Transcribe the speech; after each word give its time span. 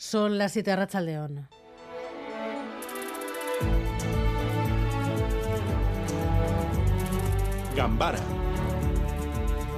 Son 0.00 0.38
las 0.38 0.52
7 0.52 0.70
de 0.70 0.76
León. 1.02 1.48
Gambara 7.76 8.18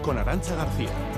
con 0.04 0.18
Arancha 0.18 0.54
García. 0.54 1.11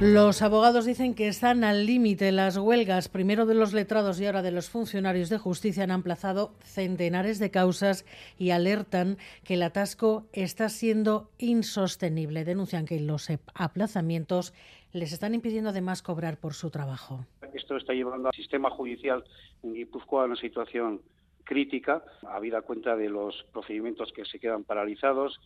Los 0.00 0.42
abogados 0.42 0.86
dicen 0.86 1.14
que 1.14 1.28
están 1.28 1.62
al 1.62 1.86
límite. 1.86 2.32
Las 2.32 2.58
huelgas, 2.58 3.08
primero 3.08 3.46
de 3.46 3.54
los 3.54 3.72
letrados 3.72 4.20
y 4.20 4.26
ahora 4.26 4.42
de 4.42 4.50
los 4.50 4.68
funcionarios 4.68 5.28
de 5.28 5.38
justicia, 5.38 5.84
han 5.84 5.92
emplazado 5.92 6.52
centenares 6.64 7.38
de 7.38 7.52
causas 7.52 8.04
y 8.36 8.50
alertan 8.50 9.18
que 9.44 9.54
el 9.54 9.62
atasco 9.62 10.26
está 10.32 10.68
siendo 10.68 11.30
insostenible. 11.38 12.44
Denuncian 12.44 12.86
que 12.86 12.98
los 12.98 13.28
aplazamientos 13.54 14.52
les 14.92 15.12
están 15.12 15.32
impidiendo 15.32 15.70
además 15.70 16.02
cobrar 16.02 16.38
por 16.38 16.54
su 16.54 16.70
trabajo. 16.70 17.24
Esto 17.54 17.76
está 17.76 17.92
llevando 17.92 18.28
al 18.28 18.34
sistema 18.34 18.70
judicial 18.70 19.22
en 19.62 19.74
Guipúzcoa 19.74 20.24
a 20.24 20.26
una 20.26 20.36
situación 20.36 21.02
crítica, 21.44 22.02
habida 22.28 22.62
cuenta 22.62 22.96
de 22.96 23.08
los 23.08 23.44
procedimientos 23.52 24.12
que 24.12 24.24
se 24.24 24.40
quedan 24.40 24.64
paralizados, 24.64 25.40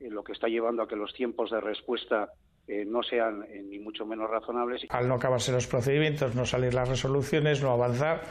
eh, 0.00 0.08
lo 0.08 0.24
que 0.24 0.32
está 0.32 0.48
llevando 0.48 0.82
a 0.82 0.88
que 0.88 0.96
los 0.96 1.12
tiempos 1.12 1.50
de 1.50 1.60
respuesta 1.60 2.32
eh, 2.70 2.84
no 2.86 3.02
sean 3.02 3.44
eh, 3.48 3.64
ni 3.68 3.80
mucho 3.80 4.06
menos 4.06 4.30
razonables. 4.30 4.82
Al 4.90 5.08
no 5.08 5.14
acabarse 5.14 5.50
los 5.50 5.66
procedimientos, 5.66 6.36
no 6.36 6.46
salir 6.46 6.72
las 6.72 6.88
resoluciones, 6.88 7.60
no 7.64 7.72
avanzar, 7.72 8.22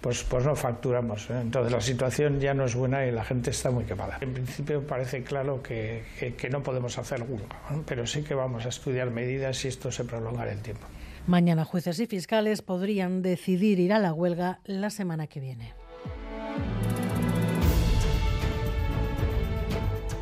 pues, 0.00 0.24
pues 0.24 0.46
no 0.46 0.56
facturamos. 0.56 1.28
¿eh? 1.28 1.38
Entonces 1.42 1.70
la 1.70 1.80
situación 1.82 2.40
ya 2.40 2.54
no 2.54 2.64
es 2.64 2.74
buena 2.74 3.04
y 3.06 3.10
la 3.10 3.22
gente 3.22 3.50
está 3.50 3.70
muy 3.70 3.84
quemada. 3.84 4.16
En 4.22 4.32
principio 4.32 4.86
parece 4.86 5.22
claro 5.22 5.62
que, 5.62 6.04
que, 6.38 6.48
no 6.48 6.62
podemos 6.62 6.96
hacer 6.96 7.20
huelga, 7.22 7.60
pero 7.86 8.06
sí 8.06 8.24
que 8.24 8.34
vamos 8.34 8.64
a 8.64 8.70
estudiar 8.70 9.10
medidas 9.10 9.58
si 9.58 9.68
esto 9.68 9.92
se 9.92 10.04
prolonga 10.04 10.44
en 10.44 10.56
el 10.56 10.62
tiempo. 10.62 10.86
Mañana 11.26 11.66
jueces 11.66 12.00
y 12.00 12.06
fiscales 12.06 12.62
podrían 12.62 13.20
decidir 13.20 13.78
ir 13.78 13.92
a 13.92 13.98
la 13.98 14.14
huelga 14.14 14.60
la 14.64 14.88
semana 14.88 15.26
que 15.26 15.40
viene. 15.40 15.81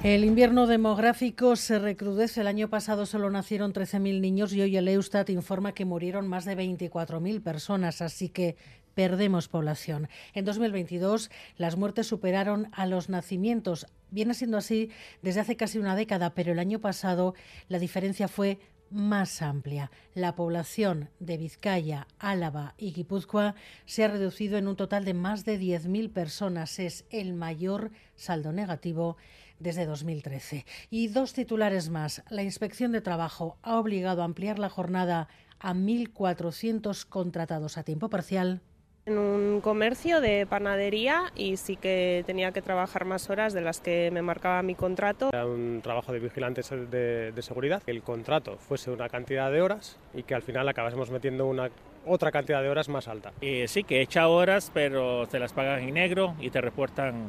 El 0.03 0.25
invierno 0.25 0.67
demográfico 0.67 1.57
se 1.57 1.79
recrudece. 1.79 2.41
El 2.41 2.47
año 2.47 2.71
pasado 2.71 3.05
solo 3.05 3.29
nacieron 3.29 3.75
13.000 3.75 4.23
niños 4.23 4.55
y 4.55 4.63
hoy 4.63 4.75
el 4.79 4.89
Eustat 4.89 5.29
informa 5.29 5.75
que 5.75 5.85
murieron 5.85 6.27
más 6.27 6.47
de 6.47 6.57
24.000 6.57 7.43
personas, 7.43 8.01
así 8.01 8.31
que 8.31 8.57
perdemos 8.95 9.49
población. 9.49 10.09
En 10.33 10.47
2022 10.47 11.31
las 11.59 11.77
muertes 11.77 12.07
superaron 12.07 12.71
a 12.73 12.87
los 12.87 13.11
nacimientos. 13.11 13.87
Viene 14.11 14.33
siendo 14.33 14.57
así 14.57 14.89
desde 15.21 15.41
hace 15.41 15.57
casi 15.59 15.79
una 15.79 15.95
década, 15.95 16.35
pero 16.35 16.53
el 16.53 16.61
año 16.61 16.81
pasado 16.81 17.35
la 17.69 17.79
diferencia 17.79 18.27
fue 18.27 18.59
más 18.91 19.43
amplia. 19.43 19.91
La 20.15 20.35
población 20.35 21.11
de 21.19 21.37
Vizcaya, 21.37 22.07
Álava 22.19 22.75
y 22.77 22.93
Guipúzcoa 22.93 23.55
se 23.87 24.05
ha 24.05 24.09
reducido 24.09 24.59
en 24.59 24.69
un 24.69 24.77
total 24.77 25.05
de 25.05 25.15
más 25.15 25.45
de 25.45 25.59
10.000 25.59 26.13
personas. 26.13 26.79
Es 26.79 27.05
el 27.11 27.33
mayor 27.33 27.91
saldo 28.17 28.53
negativo 28.53 29.17
desde 29.59 29.87
2013. 29.87 30.67
Y 30.91 31.09
dos 31.09 31.33
titulares 31.33 31.91
más. 31.91 32.23
La 32.31 32.43
Inspección 32.43 32.93
de 32.93 33.01
Trabajo 33.01 33.59
ha 33.63 33.79
obligado 33.79 34.23
a 34.23 34.25
ampliar 34.25 34.59
la 34.59 34.69
jornada 34.69 35.29
a 35.59 35.75
1.400 35.75 37.07
contratados 37.07 37.79
a 37.79 37.85
tiempo 37.85 38.11
parcial 38.11 38.63
en 39.11 39.19
un 39.19 39.61
comercio 39.61 40.21
de 40.21 40.47
panadería 40.47 41.33
y 41.35 41.57
sí 41.57 41.77
que 41.77 42.23
tenía 42.27 42.53
que 42.53 42.63
trabajar 42.63 43.05
más 43.05 43.29
horas 43.29 43.53
de 43.53 43.61
las 43.61 43.81
que 43.81 44.11
me 44.13 44.23
marcaba 44.23 44.63
mi 44.63 44.75
contrato. 44.75 45.31
Era 45.33 45.47
un 45.47 45.81
trabajo 45.83 46.13
de 46.13 46.21
vigilantes 46.21 46.71
de, 46.71 47.33
de 47.33 47.43
seguridad, 47.43 47.83
que 47.83 47.91
el 47.91 48.03
contrato 48.03 48.57
fuese 48.57 48.91
una 48.91 49.09
cantidad 49.09 49.51
de 49.51 49.61
horas 49.63 49.99
y 50.15 50.23
que 50.23 50.35
al 50.35 50.43
final 50.43 50.69
acabásemos 50.69 51.11
metiendo 51.11 51.47
una 51.47 51.71
otra 52.07 52.31
cantidad 52.31 52.63
de 52.63 52.69
horas 52.69 52.89
más 52.89 53.09
alta. 53.09 53.33
Y 53.41 53.67
sí, 53.69 53.85
que 53.85 54.01
echa 54.01 54.29
horas, 54.29 54.71
pero 54.73 55.27
te 55.27 55.39
las 55.39 55.53
pagan 55.53 55.81
en 55.81 55.95
negro 55.95 56.35
y 56.41 56.51
te 56.51 56.61
reportan 56.61 57.27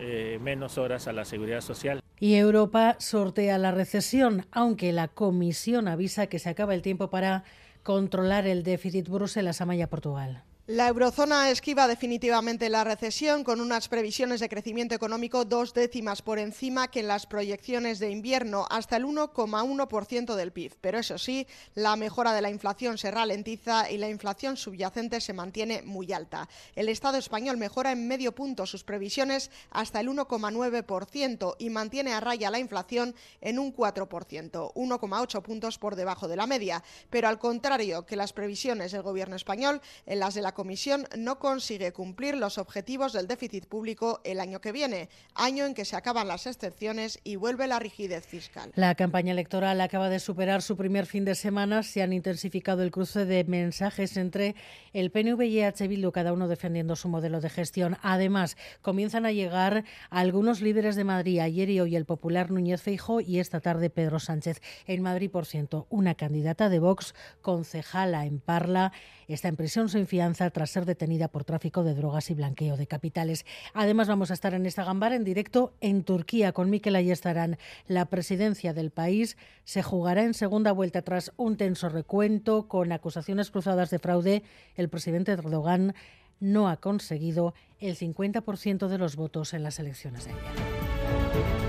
eh, 0.00 0.38
menos 0.42 0.78
horas 0.78 1.08
a 1.08 1.12
la 1.12 1.24
seguridad 1.24 1.60
social. 1.60 2.00
Y 2.20 2.34
Europa 2.34 2.96
sortea 2.98 3.58
la 3.58 3.70
recesión, 3.70 4.46
aunque 4.50 4.92
la 4.92 5.08
Comisión 5.08 5.88
avisa 5.88 6.26
que 6.26 6.38
se 6.38 6.48
acaba 6.48 6.74
el 6.74 6.82
tiempo 6.82 7.10
para 7.10 7.44
controlar 7.82 8.46
el 8.46 8.64
déficit 8.64 9.08
Bruselas-Amaya-Portugal. 9.08 10.42
La 10.70 10.88
eurozona 10.88 11.48
esquiva 11.48 11.88
definitivamente 11.88 12.68
la 12.68 12.84
recesión 12.84 13.42
con 13.42 13.62
unas 13.62 13.88
previsiones 13.88 14.38
de 14.38 14.50
crecimiento 14.50 14.94
económico 14.94 15.46
dos 15.46 15.72
décimas 15.72 16.20
por 16.20 16.38
encima 16.38 16.88
que 16.88 17.00
en 17.00 17.08
las 17.08 17.24
proyecciones 17.24 17.98
de 18.00 18.10
invierno, 18.10 18.66
hasta 18.68 18.98
el 18.98 19.06
1,1% 19.06 20.34
del 20.34 20.52
PIB. 20.52 20.74
Pero 20.82 20.98
eso 20.98 21.16
sí, 21.16 21.46
la 21.74 21.96
mejora 21.96 22.34
de 22.34 22.42
la 22.42 22.50
inflación 22.50 22.98
se 22.98 23.10
ralentiza 23.10 23.90
y 23.90 23.96
la 23.96 24.10
inflación 24.10 24.58
subyacente 24.58 25.22
se 25.22 25.32
mantiene 25.32 25.80
muy 25.80 26.12
alta. 26.12 26.50
El 26.76 26.90
Estado 26.90 27.16
español 27.16 27.56
mejora 27.56 27.90
en 27.90 28.06
medio 28.06 28.34
punto 28.34 28.66
sus 28.66 28.84
previsiones 28.84 29.50
hasta 29.70 30.00
el 30.00 30.08
1,9% 30.10 31.56
y 31.58 31.70
mantiene 31.70 32.12
a 32.12 32.20
raya 32.20 32.50
la 32.50 32.58
inflación 32.58 33.14
en 33.40 33.58
un 33.58 33.74
4%, 33.74 34.74
1,8 34.74 35.42
puntos 35.42 35.78
por 35.78 35.96
debajo 35.96 36.28
de 36.28 36.36
la 36.36 36.46
media. 36.46 36.84
Pero 37.08 37.28
al 37.28 37.38
contrario 37.38 38.04
que 38.04 38.16
las 38.16 38.34
previsiones 38.34 38.92
del 38.92 39.00
Gobierno 39.00 39.34
español, 39.34 39.80
en 40.04 40.18
las 40.18 40.34
de 40.34 40.42
la 40.42 40.57
Comisión 40.58 41.06
no 41.16 41.38
consigue 41.38 41.92
cumplir 41.92 42.36
los 42.36 42.58
objetivos 42.58 43.12
del 43.12 43.28
déficit 43.28 43.66
público 43.66 44.20
el 44.24 44.40
año 44.40 44.60
que 44.60 44.72
viene, 44.72 45.08
año 45.36 45.64
en 45.64 45.72
que 45.72 45.84
se 45.84 45.94
acaban 45.94 46.26
las 46.26 46.48
excepciones 46.48 47.20
y 47.22 47.36
vuelve 47.36 47.68
la 47.68 47.78
rigidez 47.78 48.26
fiscal. 48.26 48.72
La 48.74 48.96
campaña 48.96 49.30
electoral 49.30 49.80
acaba 49.80 50.08
de 50.08 50.18
superar 50.18 50.60
su 50.62 50.76
primer 50.76 51.06
fin 51.06 51.24
de 51.24 51.36
semana. 51.36 51.84
Se 51.84 52.02
han 52.02 52.12
intensificado 52.12 52.82
el 52.82 52.90
cruce 52.90 53.24
de 53.24 53.44
mensajes 53.44 54.16
entre 54.16 54.56
el 54.92 55.12
PNV 55.12 55.42
y 55.42 55.60
EH 55.60 55.86
Bildu, 55.86 56.10
cada 56.10 56.32
uno 56.32 56.48
defendiendo 56.48 56.96
su 56.96 57.08
modelo 57.08 57.40
de 57.40 57.50
gestión. 57.50 57.96
Además, 58.02 58.56
comienzan 58.82 59.26
a 59.26 59.30
llegar 59.30 59.84
algunos 60.10 60.60
líderes 60.60 60.96
de 60.96 61.04
Madrid, 61.04 61.38
ayer 61.38 61.70
y 61.70 61.78
hoy 61.78 61.94
el 61.94 62.04
popular 62.04 62.50
Núñez 62.50 62.82
Feijo 62.82 63.20
y 63.20 63.38
esta 63.38 63.60
tarde 63.60 63.90
Pedro 63.90 64.18
Sánchez. 64.18 64.60
En 64.88 65.02
Madrid, 65.02 65.30
por 65.30 65.46
ciento, 65.46 65.86
una 65.88 66.16
candidata 66.16 66.68
de 66.68 66.80
Vox, 66.80 67.14
concejala 67.42 68.26
en 68.26 68.40
Parla, 68.40 68.90
está 69.28 69.46
en 69.46 69.54
prisión 69.54 69.88
sin 69.88 70.08
fianza 70.08 70.47
tras 70.50 70.70
ser 70.70 70.84
detenida 70.84 71.28
por 71.28 71.44
tráfico 71.44 71.84
de 71.84 71.94
drogas 71.94 72.30
y 72.30 72.34
blanqueo 72.34 72.76
de 72.76 72.86
capitales. 72.86 73.44
Además, 73.74 74.08
vamos 74.08 74.30
a 74.30 74.34
estar 74.34 74.54
en 74.54 74.66
esta 74.66 74.84
gambara 74.84 75.16
en 75.16 75.24
directo 75.24 75.74
en 75.80 76.02
Turquía 76.04 76.52
con 76.52 76.70
Mikel 76.70 76.96
Ayestarán. 76.96 77.58
La 77.86 78.06
presidencia 78.06 78.72
del 78.72 78.90
país 78.90 79.36
se 79.64 79.82
jugará 79.82 80.24
en 80.24 80.34
segunda 80.34 80.72
vuelta 80.72 81.02
tras 81.02 81.32
un 81.36 81.56
tenso 81.56 81.88
recuento 81.88 82.68
con 82.68 82.92
acusaciones 82.92 83.50
cruzadas 83.50 83.90
de 83.90 83.98
fraude. 83.98 84.42
El 84.76 84.88
presidente 84.88 85.32
Erdogan 85.32 85.94
no 86.40 86.68
ha 86.68 86.76
conseguido 86.76 87.54
el 87.80 87.96
50% 87.96 88.88
de 88.88 88.98
los 88.98 89.16
votos 89.16 89.54
en 89.54 89.62
las 89.62 89.78
elecciones 89.78 90.24
de 90.24 90.32
ayer. 90.32 91.67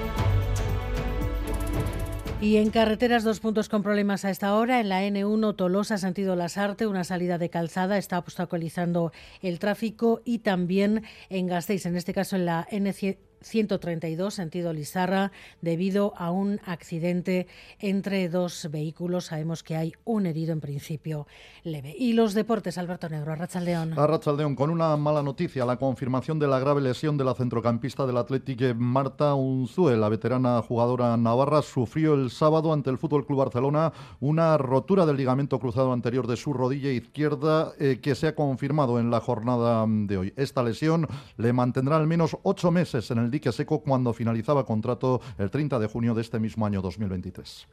Y 2.42 2.56
en 2.56 2.70
carreteras, 2.70 3.26
dos 3.26 3.42
puntos 3.42 3.68
con 3.68 3.84
problemas 3.84 4.24
a 4.24 4.30
esta 4.30 4.56
hora. 4.56 4.80
En 4.80 4.88
la 4.88 5.04
N1 5.04 5.58
Tolosa, 5.58 5.98
sentido 5.98 6.38
Lasarte, 6.38 6.88
una 6.88 7.04
salida 7.04 7.38
de 7.38 7.50
calzada 7.50 7.98
está 7.98 8.18
obstaculizando 8.18 9.12
el 9.42 9.60
tráfico 9.60 10.22
y 10.24 10.40
también 10.40 11.04
en 11.28 11.48
Gasteiz, 11.48 11.86
en 11.86 11.98
este 11.98 12.14
caso 12.14 12.38
en 12.38 12.46
la 12.46 12.66
n 12.72 12.94
132 13.42 14.34
sentido 14.34 14.74
Lizarra 14.74 15.32
debido 15.62 16.14
a 16.18 16.32
un 16.32 16.60
accidente 16.66 17.48
entre 17.80 18.30
dos 18.30 18.68
vehículos. 18.72 19.26
Sabemos 19.26 19.64
que 19.64 19.76
hay 19.76 19.94
un 20.06 20.26
herido 20.26 20.54
en 20.54 20.62
principio 20.62 21.28
leve. 21.64 21.96
Y 21.98 22.14
los 22.14 22.34
deportes, 22.34 22.78
Alberto 22.78 23.10
Negro, 23.10 23.32
Arrachaldeón. 23.32 23.98
Arrachaldeón, 23.98 24.56
con 24.56 24.70
una 24.70 24.96
mala 24.98 25.24
noticia, 25.24 25.66
la 25.66 25.78
confirmación 25.78 26.40
de 26.40 26.48
la 26.48 26.60
grave 26.60 26.82
lesión 26.82 27.18
de 27.18 27.24
la 27.24 27.34
centrocampista 27.34 28.06
del 28.06 28.18
Atlético 28.18 28.50
Marta 28.76 29.36
Unzue, 29.36 29.96
la 29.96 30.10
veterana 30.10 30.62
jugadora 30.62 31.16
navarra, 31.18 31.62
sufrió 31.62 32.14
el 32.14 32.30
sábado 32.30 32.74
ante 32.74 32.90
el 32.90 32.98
Fútbol 32.98 33.26
Club 33.26 33.40
Barcelona 33.40 33.94
una 34.20 34.58
rotura 34.58 35.06
del 35.06 35.18
ligamento 35.18 35.60
cruzado 35.60 35.94
anterior 35.94 36.28
de 36.28 36.36
su 36.36 36.54
rodilla 36.54 36.92
izquierda 36.92 37.74
eh, 37.80 38.00
que 38.02 38.16
se 38.16 38.28
ha 38.28 38.36
confirmado 38.36 39.00
en 39.00 39.12
la 39.12 39.20
jornada 39.20 39.86
de 39.88 40.18
hoy. 40.18 40.34
Esta 40.36 40.64
lesión 40.64 41.08
le 41.38 41.54
mantendrá 41.54 41.98
al 41.98 42.08
menos 42.08 42.38
ocho 42.44 42.72
meses 42.72 43.12
en 43.12 43.20
el 43.20 43.29
dique 43.32 43.52
seco 43.52 43.82
cuando 43.82 44.14
finalizaba 44.14 44.66
contrato 44.66 45.22
el 45.38 45.50
30 45.50 45.80
de 45.80 45.88
junio 45.88 46.14
de 46.14 46.22
este 46.22 46.40
mismo 46.40 46.66
año 46.66 46.82
2023. 46.82 47.68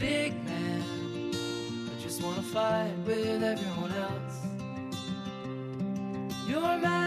big 0.00 0.32
man. 0.44 0.82
I 1.32 2.02
just 2.02 2.22
wanna 2.22 2.42
fight 2.42 2.92
with 3.06 3.42
everyone 3.42 3.92
else. 3.92 4.46
Your 6.48 6.60
masquerade. 6.60 7.05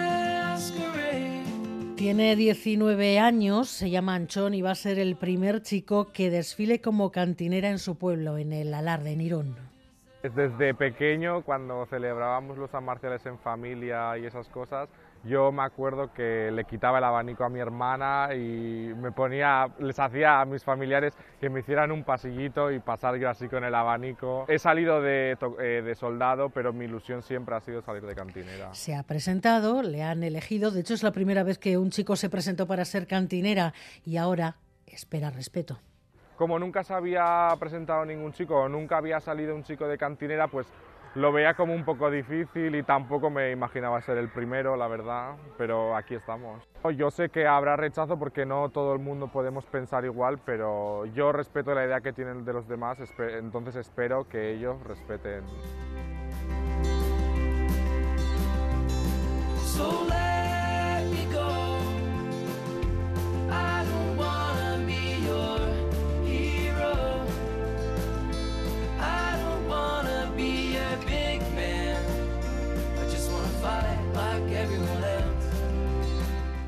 Tiene 1.99 2.37
19 2.37 3.19
años, 3.19 3.67
se 3.67 3.89
llama 3.89 4.15
Anchón 4.15 4.53
y 4.53 4.61
va 4.61 4.71
a 4.71 4.75
ser 4.75 4.99
el 4.99 5.17
primer 5.17 5.61
chico 5.63 6.13
que 6.13 6.29
desfile 6.29 6.79
como 6.79 7.11
cantinera 7.11 7.69
en 7.69 7.77
su 7.77 7.97
pueblo, 7.97 8.37
en 8.37 8.53
el 8.53 8.73
Alarde, 8.73 9.11
en 9.11 9.19
Irún. 9.19 9.68
Desde 10.21 10.73
pequeño, 10.73 11.43
cuando 11.43 11.85
celebrábamos 11.85 12.57
los 12.57 12.69
Marciales 12.81 13.25
en 13.25 13.39
familia 13.39 14.17
y 14.17 14.25
esas 14.25 14.49
cosas, 14.49 14.89
yo 15.23 15.51
me 15.51 15.63
acuerdo 15.63 16.13
que 16.13 16.51
le 16.51 16.65
quitaba 16.65 16.97
el 16.97 17.05
abanico 17.05 17.45
a 17.45 17.49
mi 17.49 17.59
hermana 17.59 18.29
y 18.33 18.93
me 18.95 19.13
ponía, 19.13 19.67
les 19.79 19.97
hacía 19.97 20.41
a 20.41 20.45
mis 20.45 20.63
familiares 20.63 21.13
que 21.39 21.49
me 21.49 21.61
hicieran 21.61 21.91
un 21.91 22.03
pasillito 22.03 22.69
y 22.71 22.79
pasar 22.79 23.15
yo 23.15 23.29
así 23.29 23.47
con 23.47 23.63
el 23.63 23.73
abanico. 23.73 24.45
He 24.49 24.59
salido 24.59 25.01
de, 25.01 25.37
eh, 25.59 25.81
de 25.83 25.95
soldado, 25.95 26.49
pero 26.49 26.73
mi 26.73 26.85
ilusión 26.85 27.21
siempre 27.21 27.55
ha 27.55 27.61
sido 27.61 27.81
salir 27.81 28.05
de 28.05 28.15
cantinera. 28.15 28.73
Se 28.73 28.95
ha 28.95 29.03
presentado, 29.03 29.81
le 29.81 30.03
han 30.03 30.23
elegido, 30.23 30.71
de 30.71 30.81
hecho 30.81 30.93
es 30.93 31.03
la 31.03 31.11
primera 31.11 31.43
vez 31.43 31.57
que 31.57 31.77
un 31.77 31.91
chico 31.91 32.17
se 32.17 32.29
presentó 32.29 32.67
para 32.67 32.83
ser 32.83 33.07
cantinera 33.07 33.73
y 34.05 34.17
ahora 34.17 34.57
espera 34.85 35.29
respeto 35.29 35.79
como 36.39 36.57
nunca 36.57 36.85
se 36.85 36.93
había 36.93 37.49
presentado 37.59 38.05
ningún 38.05 38.31
chico 38.31 38.55
o 38.55 38.69
nunca 38.69 38.95
había 38.95 39.19
salido 39.19 39.53
un 39.53 39.63
chico 39.63 39.89
de 39.89 39.97
cantinera, 39.97 40.47
pues 40.47 40.71
lo 41.15 41.33
veía 41.33 41.53
como 41.53 41.73
un 41.73 41.83
poco 41.83 42.09
difícil 42.09 42.75
y 42.75 42.83
tampoco 42.83 43.29
me 43.29 43.51
imaginaba 43.51 43.99
ser 43.99 44.17
el 44.17 44.29
primero, 44.29 44.77
la 44.77 44.87
verdad, 44.87 45.35
pero 45.57 45.97
aquí 45.97 46.15
estamos. 46.15 46.63
Yo 46.95 47.11
sé 47.11 47.27
que 47.27 47.45
habrá 47.45 47.75
rechazo 47.75 48.17
porque 48.17 48.45
no 48.45 48.69
todo 48.69 48.93
el 48.93 48.99
mundo 48.99 49.27
podemos 49.27 49.65
pensar 49.65 50.05
igual, 50.05 50.39
pero 50.45 51.05
yo 51.07 51.33
respeto 51.33 51.75
la 51.75 51.85
idea 51.85 51.99
que 51.99 52.13
tienen 52.13 52.45
de 52.45 52.53
los 52.53 52.69
demás, 52.69 52.99
entonces 53.19 53.75
espero 53.75 54.25
que 54.29 54.53
ellos 54.53 54.81
respeten. 54.85 55.43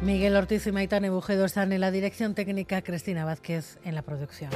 Miguel 0.02 0.36
Ortiz 0.36 0.66
y 0.66 0.72
Maitane 0.72 1.12
Bujedo 1.12 1.46
están 1.46 1.72
en 1.72 1.82
la 1.82 1.92
dirección 1.92 2.34
técnica, 2.34 2.82
Cristina 2.82 3.24
Vázquez 3.24 3.78
en 3.84 3.94
la 3.94 4.02
producción. 4.02 4.50